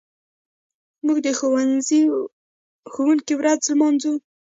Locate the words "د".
1.25-1.27